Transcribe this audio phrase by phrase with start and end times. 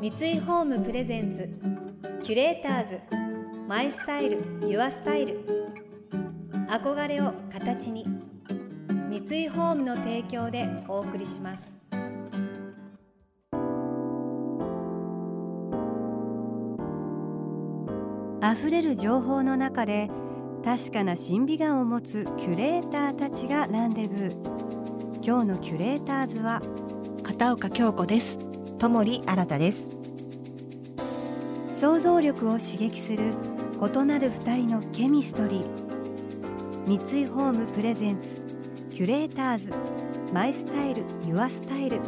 [0.00, 1.46] 三井ホームプレゼンツ
[2.24, 3.00] キュレーターズ
[3.68, 5.44] マイスタイルユアスタイル。
[6.70, 8.06] 憧れを形に
[9.10, 11.70] 三井ホームの提供でお送りします。
[18.42, 20.08] 溢れる情報の中で
[20.64, 25.22] 確かな審美眼を持つキュレーターたちがランデブー。
[25.22, 26.62] 今日のキュレーターズは
[27.22, 28.49] 片岡京子です。
[28.80, 29.84] 友利新です。
[31.78, 33.34] 想像力を刺激する
[33.78, 36.98] 異なる二人のケミストリー。
[36.98, 38.40] 三井ホームプレゼンツ
[38.90, 39.70] キュレーターズ。
[40.32, 42.00] マイスタイルユアスタイル。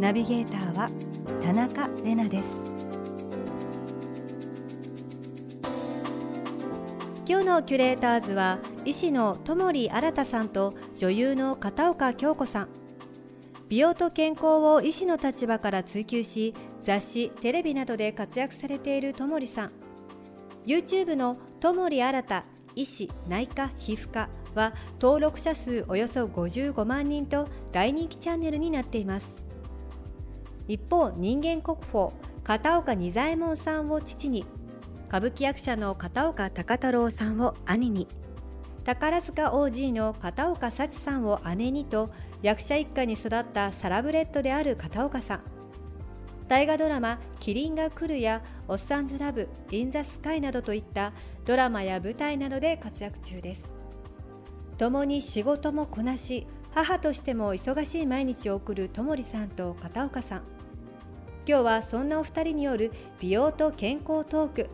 [0.00, 0.88] ナビゲーターは
[1.42, 2.64] 田中れなです。
[7.28, 12.79] 今日のキュレーターズは医師の友利新さんと女優の片岡京子さん。
[13.70, 19.70] 美容と健康を医師の立場から追求し雑誌テレビなどで活躍されているともりさん。
[20.66, 29.46] YouTube のともり新た医師内科皮膚科は登録者数およそ55万人と大人気チャンネルになっています。
[30.66, 32.10] 一方人間国宝
[32.42, 34.44] 片岡仁左衛門さんを父に
[35.06, 38.08] 歌舞伎役者の片岡孝太郎さんを兄に
[38.84, 42.10] 宝塚 OG の片岡幸さんを姉にと
[42.42, 45.40] 役者一家に育ったサラブレッドである片岡さん。
[46.48, 51.12] 大河ドラマ「キリンが来る」や「おっさんずラブ」「インザスカイ」などといった
[51.44, 53.72] ドラマや舞台などで活躍中です。
[54.78, 60.42] 共に仕事もこなし母としても忙しい毎日を送るともりさんと片岡さん。
[61.46, 64.70] 今日はそんなお二人による美容と健康トーク。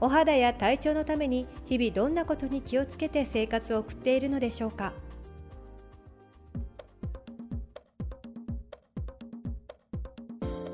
[0.00, 4.92] お肌や体調のために日々どんなことに気をつけて生活を送っているのでしょうか。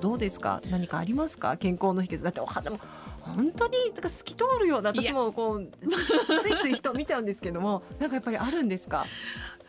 [0.08, 0.62] どうですか？
[0.70, 1.58] 何かありますか？
[1.58, 2.22] 健康の秘訣。
[2.22, 2.78] だってお肌も
[3.20, 5.70] 本当になんか透き通るような私もこう
[6.38, 9.04] ついつい人見ちゃうんですけども なんかやっぱりあるんですか？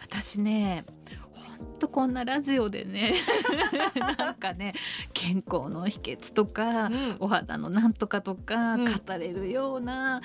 [0.01, 0.85] 私ね
[1.33, 3.13] 本当こんなラジオでね
[4.17, 4.73] なんかね
[5.11, 8.83] 健康の秘訣とか、うん、お肌のなんとかとか語
[9.17, 10.21] れるような、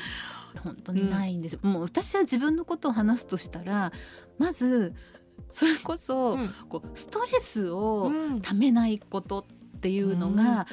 [0.54, 3.90] うん、本当にないんです、うん、もう私は自分のことを話すとしたら
[4.38, 4.94] まず
[5.50, 6.38] それこそ、
[6.68, 8.12] こうストレスを
[8.42, 9.44] ためないこと
[9.84, 10.66] っていうのが、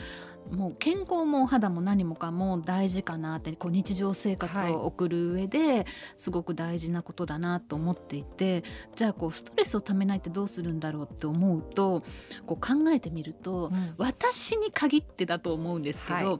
[0.52, 5.86] もう健康も肌も何もかも大事かなってこう日常生活を送る上で
[6.16, 8.64] すごく大事なことだなと思っていて
[8.96, 12.04] じゃあこうストレスをためないってどうするんだろうって思うと
[12.46, 16.40] こう考えてみると、うん、私に限ってだと思うんですけど、は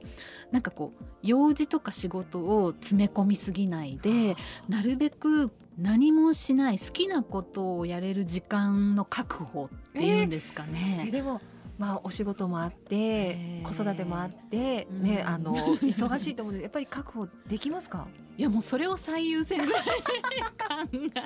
[0.50, 4.36] なんかこう用事とか仕事を詰め込みすぎないで
[4.68, 11.04] なるべく何もしない好きなことをやれる時間の確保っていうんですかね。
[11.06, 11.40] えー、でも
[11.78, 18.06] まあ、お仕事もあって子育てもあってね、あの忙しいと思うのでやっぱり確保できますか？
[18.38, 19.90] いやもうそれを最優先ぐらい考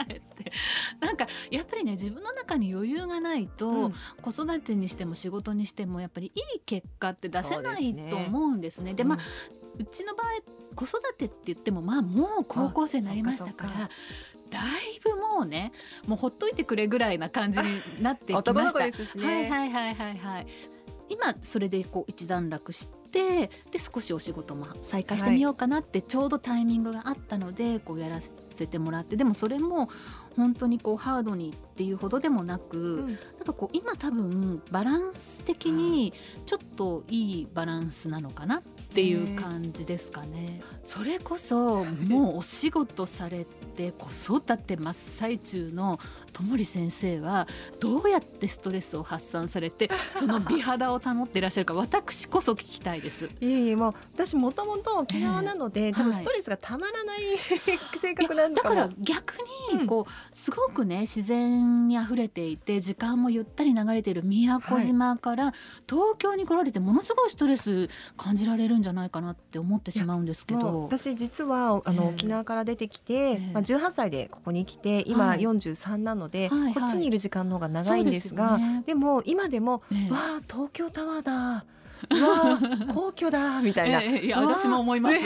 [0.09, 0.53] えて。
[1.01, 8.95] なんかやっぱりね自分の中に余裕がないと、うん、子育てにしても仕事にしてもやっぱりいい結果って出せないと思うんですね。
[8.95, 9.19] で、ね、まあ、
[9.78, 10.26] うちの場合
[10.75, 13.72] 子育てって言ってもまあもう高校生になりましたから
[14.50, 14.60] だ
[14.94, 15.72] いぶもうね
[16.06, 19.19] もうほっといてくれぐらいな感じになってきました。
[19.19, 20.47] ね、はいはいはいはいはい。
[21.09, 29.88] 今それでこう一段落してで少しお仕事も再開してみようかなってちょうどタイミングがあったのでこうやらせてもらってでもそれも
[30.37, 36.12] 本当にこうハードにっていうほどでもなく、うん、なんかこう今多分バランス的に
[36.44, 38.62] ちょっといいバランスなのかなっ
[38.97, 40.59] ていう感じですかね。
[40.83, 46.01] それこそもうお仕事されて子育て真っ最中の
[46.33, 47.47] ともり先生は
[47.79, 53.27] どうやってストレスを発散されて その美肌を保っていらっしゃるか私こそ聞きたいです。
[53.27, 57.21] いえいえもう私もともと沖縄なので、えー、多分ストレスがたまらない、
[58.01, 59.35] 性格なんだから逆
[59.73, 65.53] にこう、うん、すごくね自然にあふれていて時間もゆったり流れている宮古島から
[65.87, 81.65] 東京に来られてものすごいストレス感じられるんじゃないかなって思ってしまうんですけど私実はあの、えー、沖縄から出てきて、えー、まあ、18歳でここに来て今43なので、はい、こっちにいる時間の方が長いんですが、でも今でも、えー、わあ東京タワーだ
[82.94, 85.16] 皇居だみたいな、えー、いや私も思います、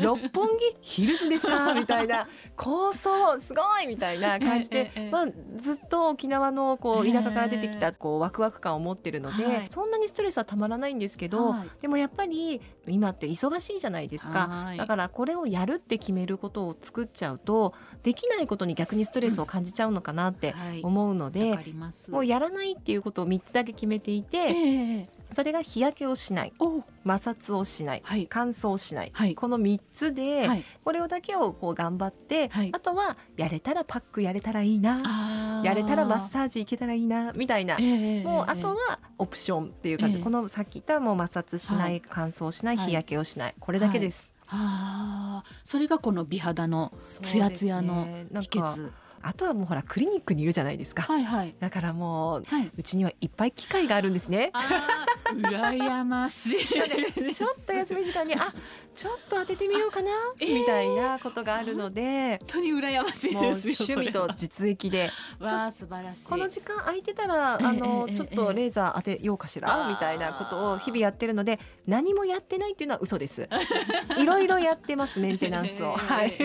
[0.00, 1.74] 六本木ヒルズですか？
[1.74, 2.28] みたいな。
[2.56, 5.26] 構想すごいみたいな感じで、えまあ、
[5.56, 28.26] ずっと沖縄のこう田舎から出てきたこうワクワク感を持ってるので、はい、そんなにストレスはたまらないんですけど、はい、でもやっぱり今って忙しいじゃないですか、はい、だからこれをやるって決めることを作っちゃうとできないことに逆にストレスを感じちゃうのかなって思うので、うん、もうやらないっていうことを3つだけ決めていて、それが日焼けをしないお摩擦をしない、はい。
[28.28, 29.34] 乾燥をしない、はい。
[29.34, 30.64] この3つで、はい。
[30.84, 32.70] これをだけをこう頑張って、はい。
[32.72, 35.66] あとはやれたらパックやれたらいいなあー。
[35.66, 40.22] やれたらマッサージ行けたらいいなみたいな、ええもうあとはオプションっていう感じ、ええ。
[40.22, 42.02] このさっき言ったもう摩擦しない、はい。
[42.08, 42.86] 乾燥しない、はい。
[42.86, 44.32] 日焼けをしないこれだけです。
[44.48, 45.52] あー。
[45.64, 48.06] それがこの美肌のツヤツヤの
[48.40, 48.90] 秘か訣
[49.26, 52.70] あとはもうほらクリニックにいるじゃないですか、はいはいだからもうはい。
[52.76, 54.50] うちにはいっぱい機械があるんですね。
[54.52, 56.58] ああ、羨ましい。
[57.34, 58.52] ちょっと休み時間にあ
[58.94, 63.36] ちょっと当ててみようかな、えーみたいなことがあるので本当に羨ましい。
[63.36, 66.28] 趣味と実益でわあ素晴らしい。
[66.28, 73.48] この時間空いてたら、ええあの、ええちょっとレーザー当てようかしら、みたいなことを日々やってるので何もやってないっていうのは嘘です。
[74.18, 75.92] いろいろやってますメンテナンスを。
[75.92, 76.28] はい。
[76.30, 76.40] い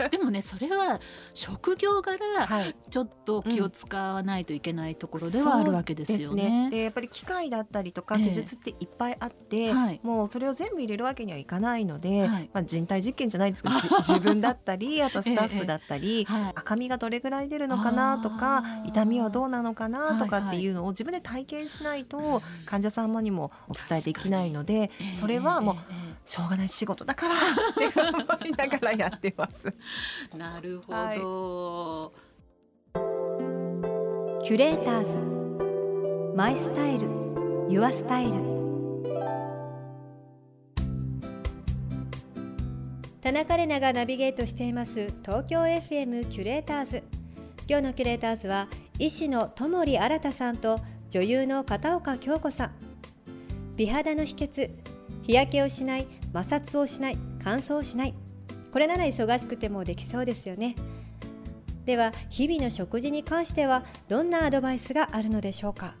[0.00, 1.00] やでもねそれは
[1.34, 6.68] 職業柄はい、ちょっと気を使わないといけないところではあるわけですよね。
[6.70, 8.22] でやっぱり機械だったりとかええ。
[8.24, 10.00] 施術っていっぱいあって、はい。
[10.02, 12.50] もうそれを全部入れるわけにはいかないので、はい。
[12.52, 16.52] まあ人体実験じゃないですけど じ自分だったり あとスタッフだったり、はい。
[16.54, 27.38] 赤みがどれぐらい出るのかなとか痛みはどうなのかなとかっていうのを自分で体験しないと患者様にもお伝えできないのでええそれはもうえええしょうがない仕事だからっ
[27.92, 29.72] て思いながらやってます。
[30.32, 32.12] えなるほど。
[34.42, 36.36] キュレーターズ。
[36.36, 37.08] マイスタイル。
[37.68, 38.60] ユアスタイル。
[43.20, 45.12] 田中れながナビゲートしています。
[45.22, 47.02] 東京 FM キュレーターズ。
[47.68, 48.68] 今日のキュレーターズは
[48.98, 50.80] 医師の友利新さんと
[51.10, 52.72] 女優の片岡京子さん。
[53.76, 54.70] 美肌の秘訣
[55.22, 58.14] 日焼けをしない摩擦をしない乾燥をしない。
[58.72, 60.76] これなら忙しくてもできそうですよね。
[61.84, 65.94] では日々の食事に関してはどんなアドバイスがあるのでしょうか？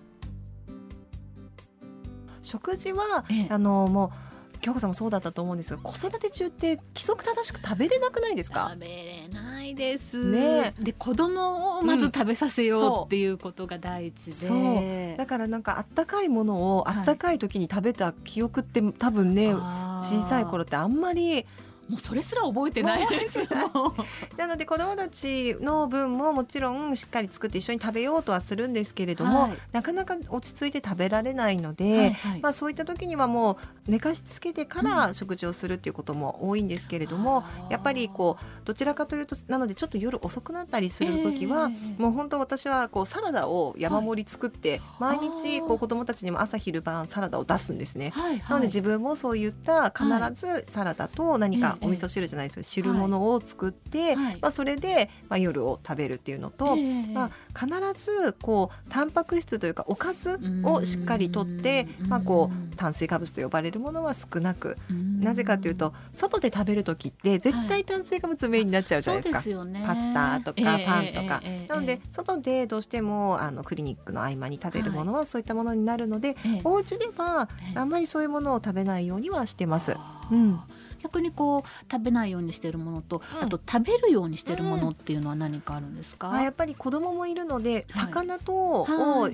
[2.42, 3.46] 食事は、ええ。
[3.50, 4.12] あのも
[4.54, 8.68] う京子さんもそうだったと思うんですが子育て中って規則正しく食べれなくないですか？
[8.72, 10.22] 食べれないです。
[10.24, 10.74] ね。
[10.78, 14.32] で子供をまず食べさせようっていうことが第一で。
[14.32, 15.16] そう。
[15.16, 16.96] だからなんかあったかいものをはい。
[16.98, 21.46] あったかい時に食べた記憶って多分ね、小さい頃ってあんまり
[21.90, 29.58] もうそれすら覚えてないです覚えてなので子どもたちの分ももちろんしっかり作って一緒に食べようとはするんですけれども、はい。
[29.72, 32.40] なかなか落ち着いて食べられないので、はいはい。
[32.40, 33.58] まあ、そういった時にはも
[33.88, 42.02] う寝かしつけてから食事をするっていうことも多いんですけれども、やっぱりこうどちらかというとなのでちょっと夜遅くなったりする時は、ええ。
[42.02, 48.10] もう本当私はこうサラダを山盛り作って、毎日あーこう子どもたちにも朝昼晩サラダを出すんですね。
[48.10, 54.38] はいはい、なので自分もそういった必ずサラダと何かお味噌汁じゃないですけど汁物を作って、はい。
[54.40, 57.70] まあ、それでまあ夜を食べるっていうのと、ええまあ、必
[58.04, 62.08] ずこうタンパク質というかおかずをしっかりとってうん。
[62.08, 65.20] まあ、こう炭水化物と呼ばれるものは少なくうん。
[65.20, 69.42] なぜかというと外で食べる時って絶対炭水化物メインになっちゃうじゃないですか。
[69.42, 69.84] そうですよね。
[69.86, 76.60] パスタとかパンとか、ええなので外でどうしてもあのクリニックの合間に食べるものはそういったものになるので、ええ。
[76.64, 77.78] お家ではええ。
[77.78, 79.96] あんまりそういうものを食べないようにはしてます。
[80.30, 80.60] うん
[81.02, 83.44] 逆にこう食べないようにしてるものと、うん。
[83.44, 88.86] あと食べるようにしてるものっていうのは何かあるんですか、あやっぱり子供もいるので魚とを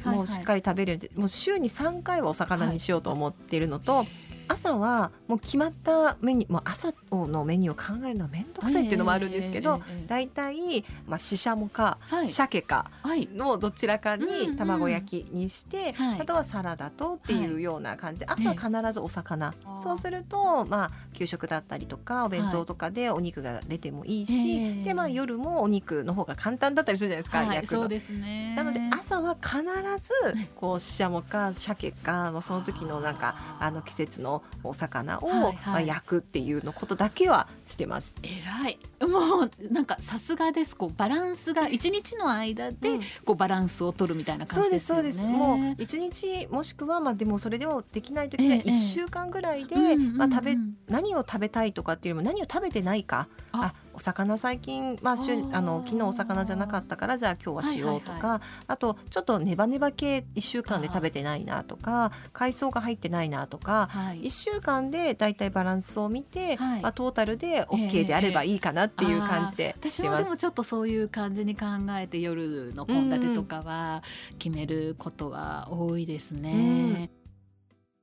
[0.05, 4.07] もうしっかり食べるようにもう週に3回はお魚にしようと思っているのと、
[4.49, 10.07] 朝はもう決まったメニューもう朝のメニューを考えるのは面倒くさいっていうのもあるんですけど、ええええええ。
[10.07, 12.31] だいたいまあししゃもかはい。
[12.31, 16.21] 鮭かはいのどちらかに卵焼きにして、はい。
[16.21, 24.85] あとはサラダとっていうような感じで、朝は必ずお魚、そうするとまあ給食だったりとかお弁当とかでお肉が出てもいいし、ええ。
[24.85, 27.81] でまあ夜もお肉の方が簡単だったりするじゃないですか、はい、焼くの。
[27.81, 28.55] そうですね。
[28.57, 38.15] なので朝は必ずこうししゃもか鮭かのその時のなんかあの季節のお魚を焼くっていうのことだけはしてます。
[38.23, 45.03] 偉いもうなんかさすがですこうバランスが一日の間でうんこうバランスを取るみたいな感そうじですよね。
[45.05, 45.39] ですそうです。
[45.39, 50.57] もう一日もしくはまあでもそれでもできない時にはええ一週間ぐらいで、うんうんうんまあ食べ
[50.89, 53.29] 何を食べたいとかっていうよりも何を食べてないか。
[53.53, 63.89] ああお魚最近まあ週あの昨日お魚じゃなかったからじゃあ今日はしようとか、はいあとちょっとネバネバ系一週間で食べてないなとか海藻が入ってないなとか。
[63.91, 64.23] はい。
[64.23, 66.83] 1週間でだいたいバランスを見て、はい。
[66.83, 70.21] まあ、トータルで OK であればいいかなっていう感じで私してます。
[70.21, 71.67] もでもちょっとそういう感じに考
[71.99, 74.03] えて夜の献立とかは
[74.39, 77.11] 決めることが多いですね。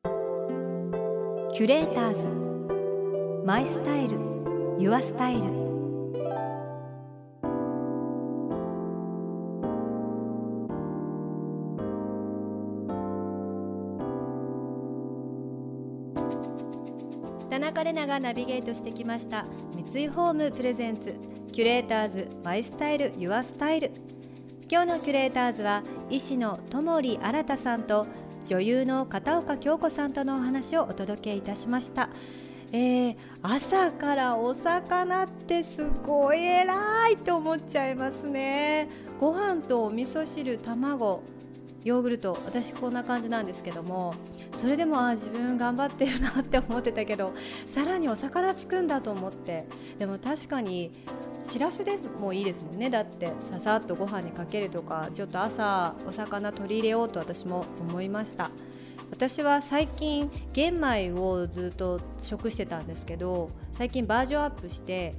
[0.03, 3.45] キュレーターズ。
[3.45, 4.33] マイスタイル。
[4.79, 5.72] ユアスタイル
[17.83, 19.43] 田中れながナビゲートしてきました
[19.75, 21.15] 三井ホームプレゼンツ
[21.51, 23.91] キュレーターズマイスタイルユアスタイル
[24.71, 28.07] 今日のキュレーターズは医師の友利新さんと
[28.45, 32.09] 女優の片岡京子さんとのお話をお届けいたしました。
[32.71, 41.21] えー、朝からお魚ってすごい偉いと思っちゃいますねご飯とお味噌汁卵
[41.83, 44.15] ヨーグルト私こんな感じなんですけども
[44.53, 47.33] それでもあ自分頑張ってるなって思ってたけど
[47.65, 49.65] さらにお魚つくんだと思って。
[49.99, 50.91] でも確かに
[51.43, 52.89] しらすでもいいですもんね。
[52.89, 58.49] だってささっとご飯にかけるとかちょっと朝お魚取り入れようと私も思いました。
[59.11, 65.13] 私は最近玄米をずっと食してたんですけど最近バージョンアップして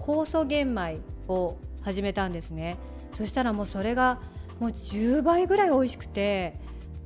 [0.00, 0.98] 酵素玄米
[1.28, 2.76] を始めたんですね。
[3.12, 4.20] そしたらもうそれが
[4.58, 6.54] もう10倍ぐらい美味しくて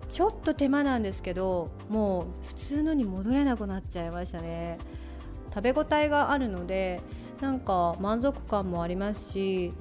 [0.09, 4.79] ちょっと手間なんですけどもう普通のに戻れなくなっちゃいましたね。
[5.55, 7.01] 食べ応えがあるので
[7.41, 9.73] なんか満足感もありますし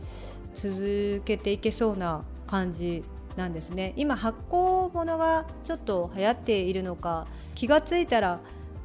[0.53, 3.03] 続けていけそうな感じ
[3.35, 3.93] なんですね。
[3.97, 8.39] 今発酵物がちょっと流行っているのか気がついたら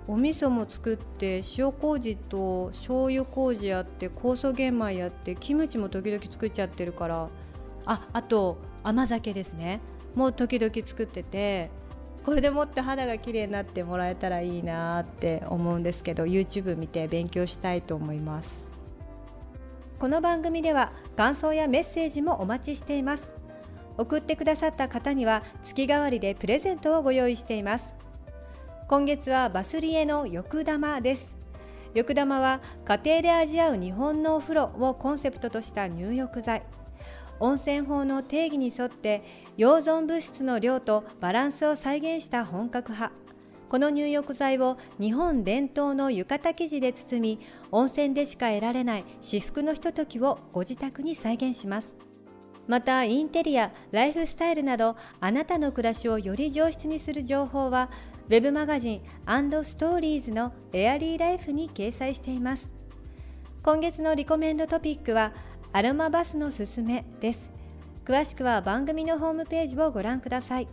[0.09, 7.29] お味噌も作って塩麹と醤油麹やって酵素玄米やってキムチも時々作っちゃってるから
[7.87, 9.81] ああと甘酒ですね。
[10.15, 11.71] もう時々作ってて
[12.25, 18.71] これでもって肌が綺麗になってもらえたらいいなって思うんですけど YouTube 見て勉強したいと思います。
[19.99, 23.31] この番組では感想やメッセージもお待ちしています。
[23.99, 27.95] 送ってくださった方には月替わりでプレゼントをご用意しています。
[28.89, 31.37] 今月はバスリエの浴玉です。
[31.95, 36.63] 浴玉は家庭で味わう日本のお風呂をコンセプトとした入浴剤。
[37.41, 39.23] 温泉法の定義に沿って
[39.57, 43.15] 溶存物質の量とバランスを再現した本格派。
[43.69, 51.95] この入浴剤を日本伝統の浴衣生地で包み温泉でしか得られない至福のひとときをご自宅に再現します。
[52.67, 57.91] またインテリアライフスタイルなどあなたの暮らしをより上質にする情報は
[58.29, 59.01] web マガジン
[59.65, 62.73] ストーリーズのエアリーライフに掲載しています。
[63.63, 65.33] 今月のリコメンドトピックは
[65.73, 67.49] アロマバスのすすめです。
[68.05, 70.69] 詳しくは番組のホームページをご覧ください。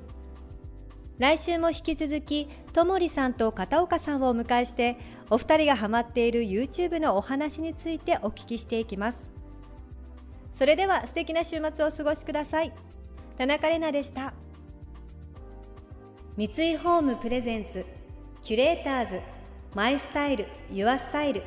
[1.20, 4.98] 来週も引き続きともりさんと片岡さんをお迎えして
[5.30, 9.30] お二人がハマっている YouTube のお話についてお聞きしていきます。
[10.54, 12.74] それでは素敵な週末をお過ごしください。
[13.38, 14.34] 田中れなでした。
[16.38, 17.86] 三井ホームプレゼンツ
[18.42, 19.20] キュレーターズ
[19.76, 21.44] マイスタイルユアスタイル。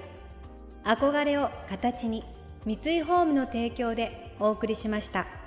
[0.85, 2.23] 憧れを形に。
[2.67, 5.40] 三井ホームの提供でお送りしました。